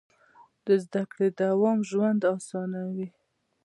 د 0.65 0.67
زده 0.83 1.03
کړې 1.11 1.27
دوام 1.39 1.79
ژوند 1.89 2.21
اسانوي. 2.35 3.07